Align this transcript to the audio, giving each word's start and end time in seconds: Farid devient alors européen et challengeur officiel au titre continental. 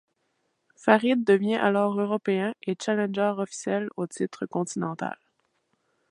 Farid 0.75 1.23
devient 1.23 1.57
alors 1.61 2.01
européen 2.01 2.55
et 2.65 2.73
challengeur 2.83 3.37
officiel 3.37 3.87
au 3.97 4.07
titre 4.07 4.47
continental. 4.47 5.15